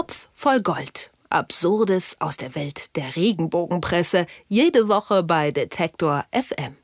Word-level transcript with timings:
Topf 0.00 0.30
voll 0.32 0.62
Gold. 0.62 1.10
Absurdes 1.28 2.16
aus 2.20 2.38
der 2.38 2.54
Welt 2.54 2.96
der 2.96 3.16
Regenbogenpresse. 3.16 4.24
Jede 4.46 4.88
Woche 4.88 5.22
bei 5.22 5.50
Detektor 5.50 6.24
FM. 6.32 6.74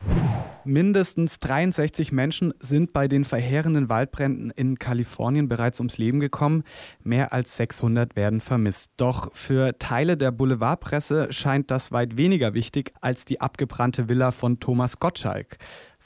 Mindestens 0.65 1.39
63 1.39 2.13
Menschen 2.13 2.53
sind 2.61 2.93
bei 2.93 3.09
den 3.09 3.25
verheerenden 3.25 3.89
Waldbränden 3.89 4.51
in 4.51 4.79
Kalifornien 4.79 5.49
bereits 5.49 5.81
ums 5.81 5.97
Leben 5.97 6.21
gekommen. 6.21 6.63
Mehr 7.05 7.33
als 7.33 7.57
600 7.57 8.17
werden 8.17 8.43
vermisst. 8.43 8.91
Doch 8.99 9.33
für 9.33 9.79
Teile 9.79 10.19
der 10.19 10.31
Boulevardpresse 10.31 11.33
scheint 11.33 11.71
das 11.71 11.93
weit 11.93 12.19
weniger 12.19 12.53
wichtig 12.53 12.93
als 13.01 13.25
die 13.25 13.41
abgebrannte 13.41 14.11
Villa 14.11 14.31
von 14.31 14.61
Thomas 14.61 14.99
Gottschalk. 14.99 15.57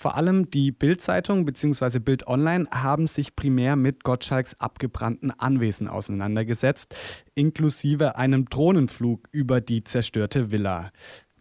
Vor 0.00 0.14
allem 0.14 0.48
die 0.48 0.72
Bild-Zeitung 0.72 1.44
bzw. 1.44 1.98
Bild 1.98 2.26
Online 2.26 2.66
haben 2.70 3.06
sich 3.06 3.36
primär 3.36 3.76
mit 3.76 4.02
Gottschalks 4.02 4.58
abgebrannten 4.58 5.30
Anwesen 5.30 5.88
auseinandergesetzt, 5.88 6.96
inklusive 7.34 8.16
einem 8.16 8.46
Drohnenflug 8.46 9.28
über 9.30 9.60
die 9.60 9.84
zerstörte 9.84 10.50
Villa. 10.50 10.90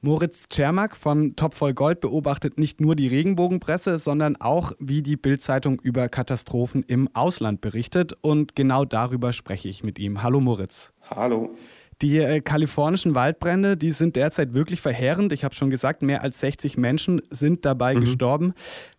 Moritz 0.01 0.49
Czermak 0.49 0.97
von 0.97 1.37
Top 1.37 1.53
voll 1.53 1.73
Gold 1.73 2.01
beobachtet 2.01 2.57
nicht 2.57 2.81
nur 2.81 2.97
die 2.97 3.07
Regenbogenpresse, 3.07 3.97
sondern 3.97 4.35
auch, 4.35 4.73
wie 4.77 5.01
die 5.03 5.15
Bildzeitung 5.15 5.79
über 5.79 6.09
Katastrophen 6.09 6.83
im 6.83 7.07
Ausland 7.15 7.61
berichtet. 7.61 8.11
Und 8.19 8.57
genau 8.57 8.83
darüber 8.83 9.31
spreche 9.31 9.69
ich 9.69 9.85
mit 9.85 9.99
ihm. 9.99 10.21
Hallo 10.21 10.41
Moritz. 10.41 10.91
Hallo. 11.09 11.55
Die 12.01 12.17
äh, 12.19 12.39
kalifornischen 12.39 13.13
Waldbrände, 13.13 13.75
die 13.75 13.91
sind 13.91 14.15
derzeit 14.15 14.53
wirklich 14.53 14.79
verheerend. 14.79 15.33
Ich 15.33 15.43
habe 15.43 15.53
schon 15.53 15.69
gesagt, 15.69 16.01
mehr 16.01 16.21
als 16.21 16.39
60 16.39 16.77
Menschen 16.77 17.21
sind 17.29 17.65
dabei 17.65 17.95
mhm. 17.95 18.01
gestorben. 18.01 18.53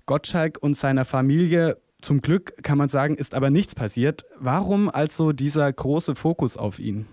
Gottschalk 0.06 0.58
und 0.60 0.76
seiner 0.76 1.04
Familie 1.04 1.78
zum 2.02 2.20
Glück, 2.20 2.62
kann 2.62 2.78
man 2.78 2.88
sagen, 2.88 3.14
ist 3.16 3.34
aber 3.34 3.50
nichts 3.50 3.74
passiert. 3.74 4.24
Warum 4.38 4.88
also 4.88 5.32
dieser 5.32 5.72
große 5.72 6.14
Fokus 6.14 6.56
auf 6.56 6.78
ihn? 6.78 7.06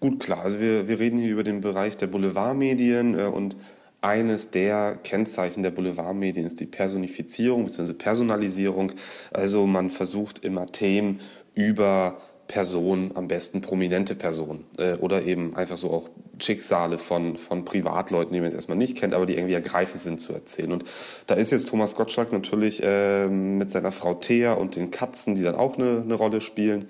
Gut, 0.00 0.18
klar. 0.18 0.42
Also 0.42 0.60
wir, 0.60 0.88
wir 0.88 0.98
reden 0.98 1.18
hier 1.18 1.30
über 1.30 1.44
den 1.44 1.60
Bereich 1.60 1.96
der 1.96 2.08
Boulevardmedien 2.08 3.18
äh, 3.18 3.24
und 3.24 3.56
eines 4.00 4.50
der 4.50 4.96
Kennzeichen 4.96 5.62
der 5.62 5.70
Boulevardmedien 5.70 6.44
ist 6.44 6.58
die 6.58 6.66
Personifizierung 6.66 7.64
bzw. 7.64 7.92
Personalisierung. 7.92 8.92
Also 9.30 9.66
man 9.66 9.90
versucht 9.90 10.44
immer 10.44 10.66
Themen 10.66 11.20
über 11.54 12.18
Personen, 12.52 13.12
am 13.14 13.28
besten 13.28 13.62
prominente 13.62 14.14
Personen 14.14 14.66
äh, 14.76 14.96
oder 14.96 15.24
eben 15.24 15.56
einfach 15.56 15.78
so 15.78 15.90
auch 15.90 16.10
Schicksale 16.38 16.98
von, 16.98 17.38
von 17.38 17.64
Privatleuten, 17.64 18.34
die 18.34 18.40
man 18.40 18.50
jetzt 18.50 18.56
erstmal 18.56 18.76
nicht 18.76 18.98
kennt, 18.98 19.14
aber 19.14 19.24
die 19.24 19.36
irgendwie 19.36 19.54
ergreifend 19.54 20.02
sind 20.02 20.20
zu 20.20 20.34
erzählen. 20.34 20.70
Und 20.70 20.84
da 21.26 21.34
ist 21.34 21.50
jetzt 21.50 21.68
Thomas 21.68 21.96
Gottschalk 21.96 22.30
natürlich 22.30 22.82
äh, 22.82 23.26
mit 23.26 23.70
seiner 23.70 23.90
Frau 23.90 24.12
Thea 24.12 24.52
und 24.52 24.76
den 24.76 24.90
Katzen, 24.90 25.34
die 25.34 25.42
dann 25.42 25.54
auch 25.54 25.78
eine, 25.78 26.02
eine 26.02 26.12
Rolle 26.12 26.42
spielen, 26.42 26.88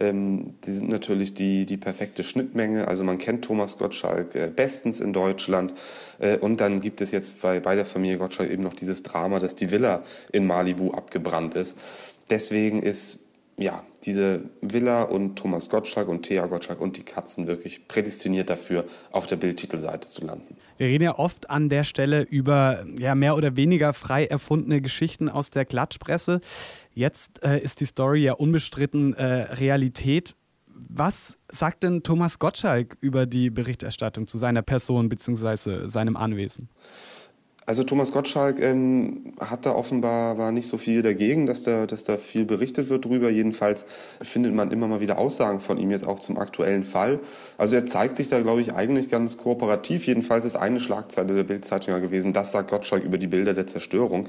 ähm, 0.00 0.54
die 0.66 0.72
sind 0.72 0.88
natürlich 0.88 1.34
die, 1.34 1.64
die 1.64 1.76
perfekte 1.76 2.24
Schnittmenge. 2.24 2.88
Also 2.88 3.04
man 3.04 3.18
kennt 3.18 3.44
Thomas 3.44 3.78
Gottschalk 3.78 4.34
äh, 4.34 4.50
bestens 4.54 4.98
in 4.98 5.12
Deutschland. 5.12 5.74
Äh, 6.18 6.38
und 6.38 6.60
dann 6.60 6.80
gibt 6.80 7.00
es 7.00 7.12
jetzt 7.12 7.40
bei, 7.40 7.60
bei 7.60 7.76
der 7.76 7.86
Familie 7.86 8.18
Gottschalk 8.18 8.50
eben 8.50 8.64
noch 8.64 8.74
dieses 8.74 9.04
Drama, 9.04 9.38
dass 9.38 9.54
die 9.54 9.70
Villa 9.70 10.02
in 10.32 10.44
Malibu 10.44 10.90
abgebrannt 10.90 11.54
ist. 11.54 11.78
Deswegen 12.30 12.82
ist 12.82 13.20
ja, 13.58 13.84
diese 14.04 14.42
Villa 14.60 15.04
und 15.04 15.36
Thomas 15.36 15.68
Gottschalk 15.68 16.08
und 16.08 16.22
Thea 16.22 16.46
Gottschalk 16.46 16.80
und 16.80 16.96
die 16.96 17.04
Katzen 17.04 17.46
wirklich 17.46 17.86
prädestiniert 17.86 18.50
dafür, 18.50 18.84
auf 19.12 19.26
der 19.26 19.36
Bildtitelseite 19.36 20.08
zu 20.08 20.26
landen. 20.26 20.56
Wir 20.76 20.88
reden 20.88 21.04
ja 21.04 21.18
oft 21.18 21.50
an 21.50 21.68
der 21.68 21.84
Stelle 21.84 22.22
über 22.22 22.84
ja, 22.98 23.14
mehr 23.14 23.36
oder 23.36 23.56
weniger 23.56 23.92
frei 23.92 24.26
erfundene 24.26 24.80
Geschichten 24.80 25.28
aus 25.28 25.50
der 25.50 25.64
Klatschpresse. 25.64 26.40
Jetzt 26.92 27.44
äh, 27.44 27.60
ist 27.60 27.80
die 27.80 27.86
Story 27.86 28.24
ja 28.24 28.32
unbestritten 28.32 29.14
äh, 29.14 29.24
Realität. 29.24 30.34
Was 30.66 31.38
sagt 31.50 31.84
denn 31.84 32.02
Thomas 32.02 32.40
Gottschalk 32.40 32.96
über 33.00 33.26
die 33.26 33.50
Berichterstattung 33.50 34.26
zu 34.26 34.38
seiner 34.38 34.62
Person 34.62 35.08
bzw. 35.08 35.86
seinem 35.86 36.16
Anwesen? 36.16 36.68
Also 37.66 37.82
Thomas 37.82 38.12
Gottschalk 38.12 38.60
ähm, 38.60 39.32
hat 39.40 39.64
da 39.64 39.74
offenbar 39.74 40.36
war 40.36 40.52
nicht 40.52 40.68
so 40.68 40.76
viel 40.76 41.00
dagegen, 41.00 41.46
dass 41.46 41.62
da, 41.62 41.86
dass 41.86 42.04
da 42.04 42.18
viel 42.18 42.44
berichtet 42.44 42.90
wird 42.90 43.06
drüber. 43.06 43.30
Jedenfalls 43.30 43.86
findet 44.20 44.54
man 44.54 44.70
immer 44.70 44.86
mal 44.86 45.00
wieder 45.00 45.16
Aussagen 45.16 45.60
von 45.60 45.78
ihm 45.78 45.90
jetzt 45.90 46.06
auch 46.06 46.20
zum 46.20 46.36
aktuellen 46.36 46.84
Fall. 46.84 47.20
Also 47.56 47.76
er 47.76 47.86
zeigt 47.86 48.16
sich 48.16 48.28
da, 48.28 48.40
glaube 48.40 48.60
ich, 48.60 48.74
eigentlich 48.74 49.08
ganz 49.08 49.38
kooperativ. 49.38 50.06
Jedenfalls 50.06 50.44
ist 50.44 50.56
eine 50.56 50.78
Schlagzeile 50.78 51.34
der 51.34 51.44
Bildzeitung 51.44 51.98
gewesen, 52.02 52.34
das 52.34 52.52
sagt 52.52 52.70
Gottschalk 52.70 53.02
über 53.02 53.16
die 53.16 53.28
Bilder 53.28 53.54
der 53.54 53.66
Zerstörung. 53.66 54.28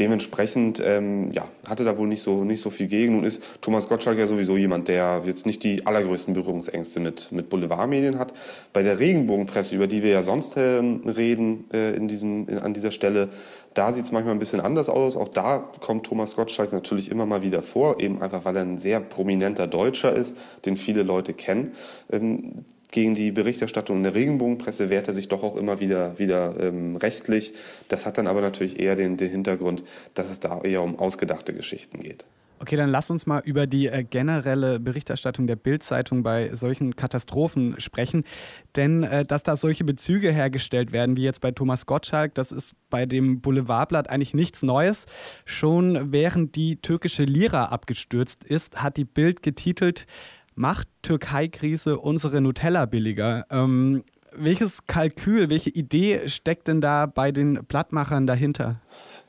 Dementsprechend 0.00 0.82
ähm, 0.82 1.30
ja, 1.30 1.46
hatte 1.68 1.84
da 1.84 1.98
wohl 1.98 2.08
nicht 2.08 2.22
so, 2.22 2.42
nicht 2.42 2.62
so 2.62 2.70
viel 2.70 2.86
gegen. 2.86 3.16
Nun 3.16 3.24
ist 3.24 3.60
Thomas 3.60 3.86
Gottschalk 3.86 4.18
ja 4.18 4.26
sowieso 4.26 4.56
jemand, 4.56 4.88
der 4.88 5.20
jetzt 5.26 5.44
nicht 5.44 5.62
die 5.62 5.86
allergrößten 5.86 6.32
Berührungsängste 6.32 7.00
mit, 7.00 7.30
mit 7.32 7.50
Boulevardmedien 7.50 8.18
hat. 8.18 8.32
Bei 8.72 8.82
der 8.82 8.98
Regenbogenpresse, 8.98 9.76
über 9.76 9.86
die 9.86 10.02
wir 10.02 10.10
ja 10.10 10.22
sonst 10.22 10.56
äh, 10.56 10.80
reden 10.80 11.66
äh, 11.74 11.94
in 11.94 12.08
diesem, 12.08 12.48
in, 12.48 12.58
an 12.58 12.72
dieser 12.72 12.92
Stelle, 12.92 13.28
da 13.74 13.92
sieht 13.92 14.04
es 14.04 14.10
manchmal 14.10 14.32
ein 14.32 14.38
bisschen 14.38 14.60
anders 14.60 14.88
aus. 14.88 15.18
Auch 15.18 15.28
da 15.28 15.58
kommt 15.58 16.06
Thomas 16.06 16.34
Gottschalk 16.34 16.72
natürlich 16.72 17.10
immer 17.10 17.26
mal 17.26 17.42
wieder 17.42 17.62
vor, 17.62 18.00
eben 18.00 18.22
einfach 18.22 18.46
weil 18.46 18.56
er 18.56 18.62
ein 18.62 18.78
sehr 18.78 19.00
prominenter 19.00 19.66
Deutscher 19.66 20.16
ist, 20.16 20.34
den 20.64 20.78
viele 20.78 21.02
Leute 21.02 21.34
kennen. 21.34 21.72
Ähm, 22.10 22.64
gegen 22.90 23.14
die 23.14 23.30
Berichterstattung 23.30 23.98
in 23.98 24.02
der 24.02 24.14
Regenbogenpresse 24.14 24.90
wehrt 24.90 25.08
er 25.08 25.14
sich 25.14 25.28
doch 25.28 25.42
auch 25.42 25.56
immer 25.56 25.80
wieder, 25.80 26.18
wieder 26.18 26.54
ähm, 26.60 26.96
rechtlich. 26.96 27.52
Das 27.88 28.06
hat 28.06 28.18
dann 28.18 28.26
aber 28.26 28.40
natürlich 28.40 28.78
eher 28.78 28.96
den, 28.96 29.16
den 29.16 29.30
Hintergrund, 29.30 29.82
dass 30.14 30.30
es 30.30 30.40
da 30.40 30.60
eher 30.62 30.82
um 30.82 30.98
ausgedachte 30.98 31.52
Geschichten 31.54 32.00
geht. 32.00 32.26
Okay, 32.62 32.76
dann 32.76 32.90
lass 32.90 33.08
uns 33.08 33.26
mal 33.26 33.40
über 33.42 33.66
die 33.66 33.86
äh, 33.86 34.04
generelle 34.04 34.78
Berichterstattung 34.78 35.46
der 35.46 35.56
Bildzeitung 35.56 36.22
bei 36.22 36.54
solchen 36.54 36.94
Katastrophen 36.94 37.80
sprechen. 37.80 38.24
Denn 38.76 39.02
äh, 39.02 39.24
dass 39.24 39.42
da 39.42 39.56
solche 39.56 39.82
Bezüge 39.82 40.30
hergestellt 40.30 40.92
werden, 40.92 41.16
wie 41.16 41.22
jetzt 41.22 41.40
bei 41.40 41.52
Thomas 41.52 41.86
Gottschalk, 41.86 42.34
das 42.34 42.52
ist 42.52 42.74
bei 42.90 43.06
dem 43.06 43.40
Boulevardblatt 43.40 44.10
eigentlich 44.10 44.34
nichts 44.34 44.62
Neues. 44.62 45.06
Schon 45.46 46.12
während 46.12 46.54
die 46.54 46.76
türkische 46.76 47.24
Lira 47.24 47.66
abgestürzt 47.66 48.44
ist, 48.44 48.82
hat 48.82 48.98
die 48.98 49.06
Bild 49.06 49.42
getitelt, 49.42 50.06
macht 50.60 50.88
Türkei-Krise 51.02 51.98
unsere 51.98 52.42
Nutella 52.42 52.84
billiger? 52.84 53.46
Ähm, 53.50 54.04
welches 54.32 54.86
Kalkül, 54.86 55.48
welche 55.48 55.70
Idee 55.70 56.28
steckt 56.28 56.68
denn 56.68 56.80
da 56.80 57.06
bei 57.06 57.32
den 57.32 57.64
Blattmachern 57.64 58.26
dahinter? 58.26 58.80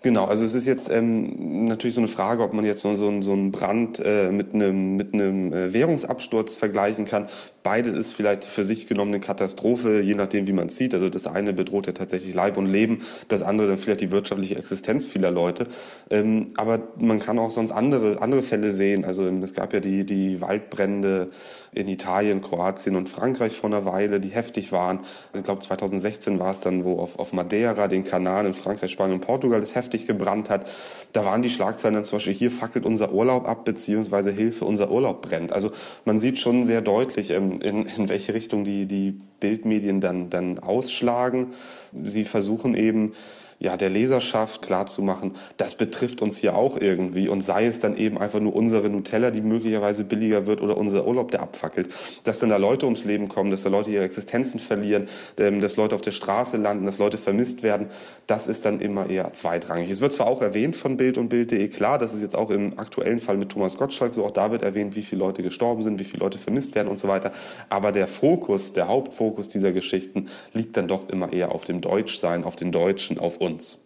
Genau, 0.04 0.26
also 0.26 0.44
es 0.44 0.56
ist 0.56 0.66
jetzt 0.66 0.92
ähm, 0.92 1.66
natürlich 1.66 1.96
so 1.96 2.02
eine 2.02 2.08
Frage, 2.08 2.44
ob 2.44 2.54
man 2.54 2.66
jetzt 2.66 2.82
so, 2.82 2.96
so, 2.96 3.22
so 3.22 3.32
einen 3.32 3.52
Brand 3.52 4.02
äh, 4.04 4.32
mit 4.32 4.54
einem, 4.54 4.98
mit 4.98 5.14
äh, 5.14 5.74
Währungsabsturz 5.74 6.56
vergleichen 6.56 7.06
kann. 7.06 7.28
Beides 7.64 7.94
ist 7.94 8.14
vielleicht 8.14 8.44
für 8.44 8.64
sich 8.64 8.88
genommen 8.88 9.12
eine 9.12 9.20
Katastrophe, 9.20 10.02
je 10.02 10.16
nachdem, 10.16 10.48
wie 10.48 10.54
man 10.54 10.68
es 10.68 10.78
sieht. 10.78 10.94
Also 10.94 11.10
das 11.10 11.28
eine 11.28 11.54
bedroht 11.54 11.88
ja 11.88 11.94
tatsächlich 11.94 12.34
Leib 12.34 12.58
und 12.58 12.66
Leben, 12.66 13.00
das 13.28 13.44
andere 13.44 13.68
dann 13.68 13.78
vielleicht 13.78 14.02
die 14.02 14.12
wirtschaftliche 14.12 14.56
Existenz 14.56 15.06
vieler 15.06 15.30
Leute. 15.30 15.68
Ähm, 16.10 16.48
aber 16.58 16.80
man 16.98 17.20
kann 17.20 17.38
auch 17.38 17.52
sonst 17.52 17.72
andere, 17.72 18.22
andere 18.22 18.42
Fälle 18.42 18.72
sehen. 18.72 19.06
Also 19.06 19.28
ähm, 19.28 19.44
es 19.44 19.54
gab 19.54 19.74
ja 19.74 19.80
die, 19.80 20.06
die 20.06 20.42
Waldbrände 20.42 21.30
in 21.74 21.88
Italien, 21.88 22.42
Kroatien 22.42 22.96
und 22.96 23.08
Frankreich 23.08 23.56
vor 23.56 23.70
einer 23.70 23.86
Weile, 23.86 24.20
die 24.20 24.30
heftig 24.30 24.72
waren. 24.72 25.00
Ich 25.34 25.44
glaube 25.44 25.62
2016 25.62 26.38
war 26.40 26.52
es 26.52 26.62
dann, 26.62 26.84
wo 26.84 27.00
auf, 27.00 27.18
auf 27.18 27.32
Madeira, 27.32 27.88
den 27.88 28.04
Kanal 28.04 28.46
in 28.46 28.54
Frankreich, 28.54 28.92
Spanien 28.92 29.20
und 29.20 29.26
Portugal 29.26 29.62
es 29.62 29.76
heftig 29.76 30.06
gebrannt 30.06 30.50
hat. 30.50 30.70
Da 31.14 31.24
waren 31.24 31.42
die 31.42 31.50
Schlagzeilen 31.50 31.96
dann 31.96 32.04
zum 32.04 32.18
Beispiel, 32.18 32.34
hier 32.34 32.52
fackelt 32.52 32.86
unser 32.86 33.14
Urlaub 33.14 33.48
ab, 33.48 33.64
beziehungsweise 33.64 34.32
Hilfe, 34.32 34.66
unser 34.66 34.92
Urlaub 34.92 35.22
brennt. 35.22 35.54
Also 35.54 35.72
man 36.04 36.20
sieht 36.20 36.40
schon 36.40 36.66
sehr 36.66 36.82
deutlich, 36.82 37.32
ähm, 37.32 37.51
in, 37.60 37.86
in 37.86 38.10
welche 38.10 38.34
Richtung 38.34 38.64
die, 38.64 38.86
die 38.86 39.20
Bildmedien 39.40 40.00
dann, 40.00 40.30
dann 40.30 40.60
ausschlagen. 40.60 41.48
Sie 41.92 42.24
versuchen 42.24 42.76
eben, 42.76 43.14
ja, 43.62 43.78
der 43.78 43.90
Leserschaft 43.90 44.64
klarzumachen, 44.64 45.34
das 45.58 45.76
betrifft 45.76 46.24
uns 46.24 46.40
hier 46.40 46.56
auch 46.56 46.82
irgendwie 46.82 47.30
und 47.30 47.42
sei 47.42 47.68
es 47.68 47.80
dann 47.80 47.96
eben 47.96 48.18
einfach 48.18 48.40
nur 48.40 48.56
unsere 48.56 48.90
Nutella, 48.90 49.30
die 49.30 49.42
möglicherweise 49.42 50.04
billiger 50.04 50.48
wird 50.48 50.62
oder 50.62 50.78
unser 50.78 51.08
Urlaub, 51.08 51.30
der 51.30 51.44
abfackelt. 51.44 51.90
Dass 52.24 52.40
dann 52.40 52.50
da 52.50 52.58
Leute 52.58 52.88
ums 52.88 53.06
Leben 53.06 53.30
kommen, 53.30 53.52
dass 53.52 53.62
da 53.62 53.70
Leute 53.70 53.92
ihre 53.92 54.04
Existenzen 54.04 54.60
verlieren, 54.60 55.06
ähm, 55.38 55.62
dass 55.62 55.78
Leute 55.78 55.94
auf 55.94 56.02
der 56.02 56.12
Straße 56.12 56.58
landen, 56.58 56.88
dass 56.88 56.98
Leute 56.98 57.20
vermisst 57.20 57.62
werden, 57.62 57.88
das 58.26 58.48
ist 58.48 58.66
dann 58.66 58.80
immer 58.80 59.08
eher 59.08 59.32
zweitrangig. 59.34 59.92
Es 59.92 60.02
wird 60.02 60.14
zwar 60.14 60.26
auch 60.26 60.42
erwähnt 60.42 60.76
von 60.76 60.98
Bild 60.98 61.20
und 61.20 61.30
Bild.de, 61.30 61.68
klar, 61.68 62.00
das 62.00 62.16
ist 62.16 62.22
jetzt 62.24 62.36
auch 62.36 62.50
im 62.50 62.80
aktuellen 62.80 63.20
Fall 63.20 63.38
mit 63.38 63.50
Thomas 63.50 63.78
Gottschalk 63.78 64.16
so, 64.16 64.26
auch 64.26 64.32
da 64.32 64.50
wird 64.50 64.64
erwähnt, 64.64 64.96
wie 64.96 65.04
viele 65.04 65.20
Leute 65.20 65.44
gestorben 65.44 65.84
sind, 65.84 66.00
wie 66.00 66.04
viele 66.04 66.24
Leute 66.24 66.40
vermisst 66.40 66.74
werden 66.74 66.88
und 66.88 66.98
so 66.98 67.08
weiter. 67.08 67.32
Aber 67.70 67.92
der 67.92 68.08
Fokus, 68.08 68.74
der 68.74 68.88
Hauptfokus 68.88 69.50
dieser 69.50 69.72
Geschichten 69.72 70.30
liegt 70.52 70.78
dann 70.78 70.88
doch 70.88 71.10
immer 71.10 71.32
eher 71.32 71.52
auf 71.52 71.64
dem 71.64 71.80
Deutschsein, 71.82 72.44
auf 72.44 72.56
den 72.56 72.72
Deutschen, 72.72 73.20
auf 73.20 73.38
uns 73.38 73.51
uns. 73.54 73.86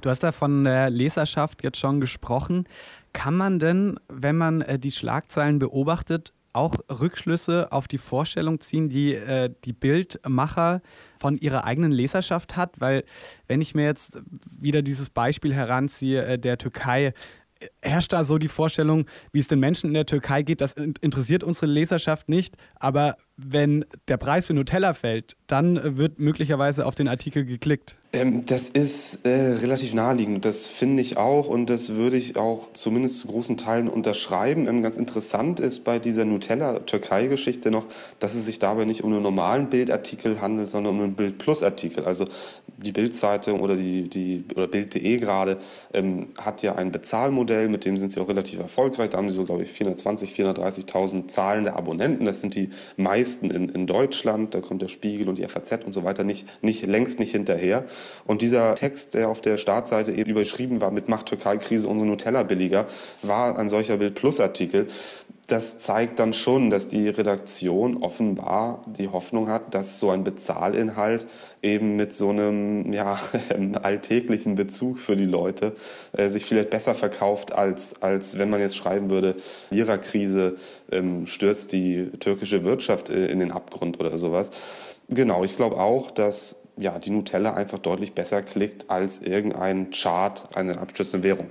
Du 0.00 0.10
hast 0.10 0.22
da 0.22 0.32
von 0.32 0.64
der 0.64 0.90
Leserschaft 0.90 1.62
jetzt 1.62 1.78
schon 1.78 2.00
gesprochen. 2.00 2.66
Kann 3.12 3.36
man 3.36 3.58
denn, 3.58 3.98
wenn 4.08 4.36
man 4.36 4.60
äh, 4.60 4.78
die 4.78 4.90
Schlagzeilen 4.90 5.58
beobachtet, 5.58 6.32
auch 6.52 6.76
Rückschlüsse 6.90 7.70
auf 7.70 7.86
die 7.86 7.98
Vorstellung 7.98 8.60
ziehen, 8.60 8.88
die 8.88 9.14
äh, 9.14 9.50
die 9.64 9.72
Bildmacher 9.72 10.80
von 11.18 11.36
ihrer 11.36 11.64
eigenen 11.64 11.92
Leserschaft 11.92 12.56
hat? 12.56 12.80
Weil 12.80 13.04
wenn 13.46 13.60
ich 13.60 13.74
mir 13.74 13.84
jetzt 13.84 14.22
wieder 14.58 14.82
dieses 14.82 15.10
Beispiel 15.10 15.54
heranziehe 15.54 16.24
äh, 16.24 16.38
der 16.38 16.58
Türkei, 16.58 17.12
herrscht 17.82 18.12
da 18.12 18.24
so 18.24 18.38
die 18.38 18.48
Vorstellung, 18.48 19.06
wie 19.32 19.38
es 19.38 19.48
den 19.48 19.60
Menschen 19.60 19.88
in 19.88 19.94
der 19.94 20.06
Türkei 20.06 20.42
geht, 20.42 20.60
das 20.60 20.74
interessiert 20.74 21.42
unsere 21.42 21.66
Leserschaft 21.66 22.28
nicht, 22.28 22.56
aber 22.76 23.16
wenn 23.36 23.84
der 24.08 24.16
Preis 24.16 24.46
für 24.46 24.54
Nutella 24.54 24.94
fällt, 24.94 25.36
dann 25.46 25.98
wird 25.98 26.18
möglicherweise 26.18 26.86
auf 26.86 26.94
den 26.94 27.06
Artikel 27.06 27.44
geklickt. 27.44 27.96
Ähm, 28.12 28.46
das 28.46 28.70
ist 28.70 29.26
äh, 29.26 29.56
relativ 29.60 29.92
naheliegend, 29.92 30.44
das 30.44 30.68
finde 30.68 31.02
ich 31.02 31.18
auch 31.18 31.48
und 31.48 31.68
das 31.68 31.94
würde 31.94 32.16
ich 32.16 32.36
auch 32.36 32.72
zumindest 32.72 33.18
zu 33.18 33.28
großen 33.28 33.56
Teilen 33.58 33.88
unterschreiben. 33.88 34.66
Ähm, 34.66 34.82
ganz 34.82 34.96
interessant 34.96 35.60
ist 35.60 35.84
bei 35.84 35.98
dieser 35.98 36.24
Nutella-Türkei-Geschichte 36.24 37.70
noch, 37.70 37.86
dass 38.18 38.34
es 38.34 38.46
sich 38.46 38.58
dabei 38.58 38.86
nicht 38.86 39.02
um 39.02 39.12
einen 39.12 39.22
normalen 39.22 39.68
Bildartikel 39.68 40.40
handelt, 40.40 40.70
sondern 40.70 40.94
um 40.94 41.02
einen 41.02 41.14
Bild-Plus-Artikel. 41.14 42.04
Also 42.04 42.24
die 42.78 42.92
Bildzeitung 42.92 43.60
oder 43.60 43.76
die, 43.76 44.08
die 44.08 44.44
oder 44.54 44.66
Bild.de 44.66 45.18
gerade 45.18 45.58
ähm, 45.94 46.28
hat 46.38 46.62
ja 46.62 46.74
ein 46.74 46.92
Bezahlmodell, 46.92 47.68
mit 47.68 47.84
dem 47.84 47.96
sind 47.96 48.12
sie 48.12 48.20
auch 48.20 48.28
relativ 48.28 48.60
erfolgreich. 48.60 49.10
Da 49.10 49.18
haben 49.18 49.30
sie 49.30 49.36
so, 49.36 49.44
glaube 49.44 49.62
ich, 49.62 49.70
420, 49.70 50.32
430.000 50.32 51.28
zahlende 51.28 51.74
Abonnenten. 51.74 52.26
Das 52.26 52.40
sind 52.40 52.54
die 52.54 52.70
meisten 52.96 53.50
in, 53.50 53.68
in 53.70 53.86
Deutschland. 53.86 54.54
Da 54.54 54.60
kommt 54.60 54.82
der 54.82 54.88
Spiegel 54.88 55.28
und 55.28 55.38
die 55.38 55.46
FAZ 55.46 55.84
und 55.84 55.92
so 55.92 56.04
weiter 56.04 56.24
nicht, 56.24 56.46
nicht 56.62 56.86
längst 56.86 57.18
nicht 57.18 57.32
hinterher. 57.32 57.84
Und 58.26 58.42
dieser 58.42 58.74
Text, 58.74 59.14
der 59.14 59.28
auf 59.28 59.40
der 59.40 59.56
Startseite 59.56 60.12
eben 60.12 60.30
überschrieben 60.30 60.80
war 60.80 60.90
mit 60.90 61.08
Macht 61.08 61.26
Türkei-Krise 61.26 61.88
unsere 61.88 62.08
Nutella 62.08 62.42
billiger, 62.42 62.86
war 63.22 63.58
ein 63.58 63.68
solcher 63.68 63.96
Bild-Plus-Artikel 63.96 64.86
das 65.46 65.78
zeigt 65.78 66.18
dann 66.18 66.32
schon, 66.32 66.70
dass 66.70 66.88
die 66.88 67.08
Redaktion 67.08 68.02
offenbar 68.02 68.84
die 68.86 69.08
Hoffnung 69.08 69.48
hat, 69.48 69.74
dass 69.74 70.00
so 70.00 70.10
ein 70.10 70.24
Bezahlinhalt 70.24 71.26
eben 71.62 71.94
mit 71.94 72.12
so 72.12 72.30
einem 72.30 72.92
ja, 72.92 73.18
alltäglichen 73.82 74.56
Bezug 74.56 74.98
für 74.98 75.14
die 75.14 75.24
Leute 75.24 75.74
äh, 76.12 76.28
sich 76.28 76.44
vielleicht 76.44 76.70
besser 76.70 76.94
verkauft, 76.94 77.52
als, 77.52 78.02
als 78.02 78.38
wenn 78.38 78.50
man 78.50 78.60
jetzt 78.60 78.76
schreiben 78.76 79.08
würde, 79.08 79.36
Lira-Krise 79.70 80.56
ähm, 80.90 81.26
stürzt 81.26 81.72
die 81.72 82.10
türkische 82.18 82.64
Wirtschaft 82.64 83.08
äh, 83.10 83.26
in 83.26 83.38
den 83.38 83.52
Abgrund 83.52 84.00
oder 84.00 84.18
sowas. 84.18 84.50
Genau, 85.08 85.44
ich 85.44 85.56
glaube 85.56 85.76
auch, 85.76 86.10
dass 86.10 86.58
ja, 86.76 86.98
die 86.98 87.10
Nutella 87.10 87.54
einfach 87.54 87.78
deutlich 87.78 88.14
besser 88.14 88.42
klickt 88.42 88.90
als 88.90 89.20
irgendein 89.20 89.90
Chart, 89.90 90.56
eine 90.56 90.78
abstürzende 90.78 91.26
Währung. 91.26 91.50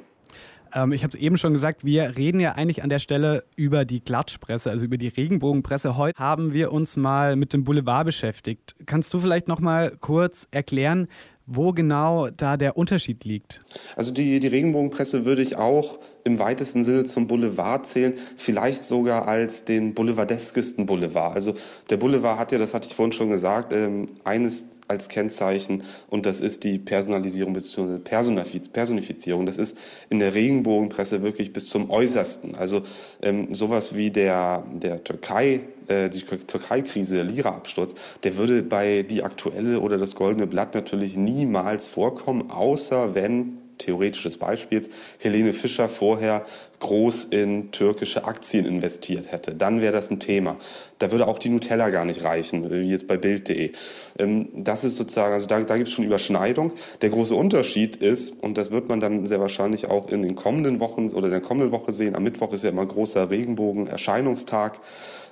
Ähm, 0.75 0.92
ich 0.92 1.04
habe 1.04 1.16
es 1.16 1.19
eben 1.19 1.38
schon 1.38 1.54
gesagt, 1.54 1.86
wir 1.86 2.18
reden 2.18 2.39
ja 2.39 2.51
eigentlich 2.51 2.83
an 2.83 2.89
der 2.89 3.00
Stelle 3.00 3.45
über 3.56 3.86
die 3.86 4.01
Klatschpresse, 4.01 4.69
also 4.69 4.86
über 4.86 4.98
die 4.98 5.07
Regenbogenpresse. 5.07 5.98
Heute 5.98 6.19
haben 6.19 6.54
wir 6.54 6.72
uns 6.72 6.98
mal 6.98 7.36
mit 7.36 7.54
dem 7.54 7.63
Boulevard 7.63 8.06
beschäftigt. 8.06 8.75
Kannst 8.86 9.13
du 9.13 9.19
vielleicht 9.19 9.48
noch 9.48 9.62
mal 9.62 9.95
kurz 10.00 10.48
erklären, 10.51 11.07
wo 11.47 11.71
genau 11.71 12.30
da 12.30 12.57
der 12.57 12.77
Unterschied 12.77 13.24
liegt? 13.24 13.63
Also 13.95 14.12
die, 14.12 14.39
die 14.39 14.47
Regenbogenpresse 14.47 15.25
würde 15.25 15.42
ich 15.42 15.57
auch 15.57 16.00
im 16.24 16.39
weitesten 16.39 16.83
Sinne 16.83 17.03
zum 17.03 17.27
Boulevard 17.27 17.86
zählen, 17.86 18.13
vielleicht 18.36 18.83
sogar 18.83 19.27
als 19.27 19.63
den 19.63 19.94
boulevardeskesten 19.94 20.88
Boulevard. 20.88 21.36
Also 21.36 21.56
der 21.92 21.97
Boulevard 21.97 22.39
hat 22.39 22.51
ja, 22.51 22.57
das 22.57 22.74
hatte 22.74 22.88
ich 22.88 22.95
vorhin 22.95 23.12
schon 23.12 23.30
gesagt, 23.30 23.74
ähm, 23.74 24.09
eines 24.24 24.69
als 24.88 25.07
Kennzeichen 25.07 25.83
und 26.09 26.25
das 26.25 26.42
ist 26.42 26.63
die 26.63 26.80
Personalisierung 26.80 27.53
bzw. 27.53 28.00
Personifizierung. 28.00 29.45
Das 29.45 29.57
ist 29.57 29.77
in 30.09 30.19
der 30.19 30.33
Regenbogenpresse 30.33 31.21
wirklich 31.21 31.53
bis 31.53 31.68
zum 31.68 31.91
Äußersten. 31.91 32.56
Also 32.56 32.81
ähm, 33.21 33.53
sowas 33.53 33.95
wie 33.95 34.09
der, 34.09 34.63
der 34.74 35.03
Türkei 35.03 35.62
äh, 35.88 36.10
die 36.10 36.22
Türkei-Krise, 36.22 37.18
der 37.18 37.26
Lira-Absturz, 37.26 37.96
der 38.24 38.38
würde 38.38 38.64
bei 38.64 39.04
die 39.04 39.24
aktuelle 39.24 39.80
oder 39.80 39.98
das 39.98 40.16
Goldene 40.16 40.48
Blatt 40.48 40.76
natürlich 40.76 41.16
niemals 41.16 41.88
vorkommen, 41.88 42.52
außer 42.52 43.16
wenn 43.16 43.58
theoretisches 43.78 44.38
Beispiels 44.38 44.90
Helene 45.20 45.54
Fischer 45.54 45.90
vorher 45.90 46.46
groß 46.86 47.26
in 47.26 47.72
türkische 47.72 48.26
Aktien 48.26 48.66
investiert 48.66 49.32
hätte. 49.32 49.56
Dann 49.56 49.82
wäre 49.82 49.92
das 49.92 50.12
ein 50.12 50.20
Thema. 50.20 50.56
Da 51.00 51.12
würde 51.12 51.28
auch 51.28 51.40
die 51.40 51.50
Nutella 51.50 51.90
gar 51.90 52.06
nicht 52.06 52.24
reichen, 52.24 52.70
wie 52.72 52.90
jetzt 52.90 53.08
bei 53.08 53.18
Bild.de. 53.18 53.72
Ähm, 54.20 54.50
das 54.54 54.84
ist 54.84 54.96
sozusagen, 54.96 55.34
also 55.34 55.48
da, 55.48 55.60
da 55.62 55.78
gibt 55.78 55.90
es 55.90 55.94
schon 55.96 56.06
Überschneidung. 56.06 56.74
Der 57.02 57.10
große 57.10 57.36
Unterschied 57.36 57.98
ist, 57.98 58.44
und 58.44 58.58
das 58.60 58.70
wird 58.70 58.88
man 58.88 59.00
dann 59.00 59.26
sehr 59.26 59.40
wahrscheinlich 59.40 59.90
auch 59.90 60.10
in 60.10 60.22
den 60.22 60.36
kommenden 60.36 60.80
Wochen 60.80 61.10
oder 61.10 61.26
in 61.26 61.32
der 61.32 61.42
kommenden 61.42 61.72
Woche 61.72 61.92
sehen, 61.92 62.16
am 62.16 62.24
Mittwoch 62.24 62.54
ist 62.54 62.64
ja 62.64 62.70
immer 62.70 62.86
großer 62.86 63.32
Regenbogen-Erscheinungstag. 63.32 64.80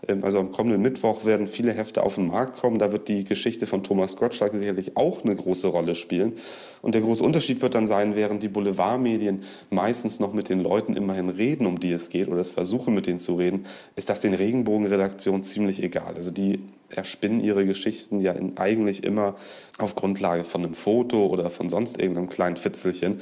Ähm, 0.07 0.23
also 0.23 0.39
am 0.39 0.51
kommenden 0.51 0.81
Mittwoch 0.81 1.23
werden 1.23 1.47
viele 1.47 1.71
Hefte 1.71 2.03
auf 2.03 2.15
den 2.15 2.27
Markt 2.27 2.59
kommen. 2.59 2.79
Da 2.79 2.91
wird 2.91 3.07
die 3.07 3.23
Geschichte 3.23 3.67
von 3.67 3.83
Thomas 3.83 4.17
Gottschalk 4.17 4.53
sicherlich 4.53 4.97
auch 4.97 5.23
eine 5.23 5.35
große 5.35 5.67
Rolle 5.67 5.93
spielen. 5.95 6.33
Und 6.81 6.95
der 6.95 7.01
große 7.01 7.23
Unterschied 7.23 7.61
wird 7.61 7.75
dann 7.75 7.85
sein, 7.85 8.15
während 8.15 8.43
die 8.43 8.49
Boulevardmedien 8.49 9.43
meistens 9.69 10.19
noch 10.19 10.33
mit 10.33 10.49
den 10.49 10.59
Leuten 10.59 10.95
immerhin 10.97 11.29
reden, 11.29 11.42
um 11.65 11.79
die 11.79 11.91
es 11.91 12.09
geht, 12.09 12.27
oder 12.27 12.39
es 12.39 12.49
versuchen, 12.49 12.93
mit 12.93 13.07
denen 13.07 13.19
zu 13.19 13.35
reden, 13.35 13.65
ist 13.95 14.09
das 14.09 14.21
den 14.21 14.33
Regenbogenredaktionen 14.33 15.43
ziemlich 15.43 15.83
egal. 15.83 16.15
Also 16.15 16.31
die 16.31 16.59
erspinnen 16.89 17.39
ihre 17.39 17.65
Geschichten 17.65 18.19
ja 18.19 18.31
in, 18.31 18.57
eigentlich 18.57 19.03
immer 19.03 19.35
auf 19.79 19.95
Grundlage 19.95 20.43
von 20.43 20.63
einem 20.63 20.73
Foto 20.73 21.27
oder 21.27 21.49
von 21.49 21.69
sonst 21.69 21.99
irgendeinem 21.99 22.29
kleinen 22.29 22.57
Fitzelchen 22.57 23.19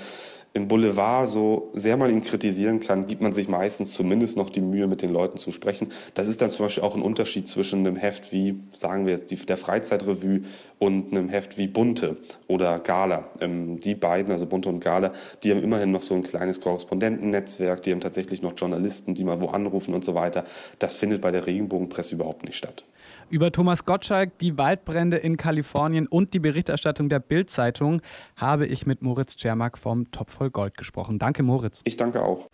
im 0.54 0.68
Boulevard, 0.68 1.30
so 1.30 1.70
sehr 1.74 1.96
man 1.96 2.10
ihn 2.10 2.22
kritisieren 2.22 2.82
kann, 2.82 3.08
gibt 3.08 3.22
man 3.22 3.32
sich 3.32 3.48
meistens 3.48 3.94
zumindest 3.94 4.36
noch 4.36 4.50
die 4.50 4.60
Mühe, 4.60 4.88
mit 4.88 5.02
den 5.02 5.14
Leuten 5.14 5.38
zu 5.38 5.52
sprechen. 5.52 5.90
Das 6.14 6.28
ist 6.28 6.42
dann 6.42 6.50
zum 6.50 6.66
Beispiel 6.66 6.84
auch 6.84 6.96
ein 6.96 7.02
Unterschied 7.02 7.48
zwischen 7.48 7.80
einem 7.80 7.96
Heft 7.96 8.34
wie, 8.34 8.60
sagen 8.72 9.06
wir 9.06 9.14
jetzt, 9.14 9.32
die, 9.32 9.38
der 9.38 9.56
Freizeitrevue 9.56 10.42
und 10.78 11.12
einem 11.12 11.30
Heft 11.30 11.58
wie 11.58 11.68
Bunte 11.68 12.18
oder 12.48 12.80
Gala. 12.80 13.30
Ähm, 13.40 13.80
die 13.80 13.96
beiden, 13.96 14.34
also 14.34 14.46
Bunte 14.46 14.68
und 14.68 14.82
Gala, 14.82 15.14
die 15.44 15.52
haben 15.52 15.64
immerhin 15.64 15.92
noch 15.92 16.02
so 16.02 16.16
ein 16.16 16.24
kleines 16.24 16.60
Korrespondentennetzwerk, 16.60 17.84
die 17.84 17.92
haben 17.92 18.02
tatsächlich 18.02 18.42
noch 18.42 18.54
Journalisten, 18.58 19.16
die 19.16 19.24
mal 19.24 19.40
wo 19.40 19.48
anrufen 19.48 19.94
und 19.94 20.04
so 20.04 20.16
weiter. 20.16 20.44
Das 20.80 20.98
findet 20.98 21.22
bei 21.22 21.32
der 21.32 21.48
Regenbogenpresse 21.48 22.16
überhaupt 22.16 22.44
nicht 22.44 22.58
statt. 22.58 22.84
Über 23.32 23.54
Thomas 23.54 23.86
Gottschalk, 23.86 24.38
die 24.40 24.58
Waldbrände 24.58 25.16
in 25.16 25.38
Kalifornien 25.38 26.06
und 26.06 26.34
die 26.34 26.40
Berichterstattung 26.40 27.08
der 27.08 27.20
Bild-Zeitung 27.20 28.02
habe 28.36 28.68
ich 28.68 28.86
mit 28.86 29.02
Moritz 29.02 29.38
Czermak 29.38 29.78
vom 29.78 30.12
Topf 30.12 30.34
voll 30.34 30.50
Gold 30.50 30.76
gesprochen. 30.76 31.18
Danke, 31.18 31.42
Moritz. 31.42 31.80
Ich 31.86 31.96
danke 31.96 32.22
auch. 32.22 32.50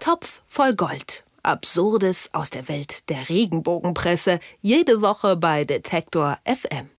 Topf 0.00 0.42
voll 0.46 0.74
Gold. 0.74 1.24
Absurdes 1.42 2.30
aus 2.32 2.48
der 2.48 2.66
Welt 2.70 3.10
der 3.10 3.28
Regenbogenpresse. 3.28 4.40
Jede 4.62 5.02
Woche 5.02 5.36
bei 5.36 5.66
Detektor 5.66 6.38
FM. 6.46 6.88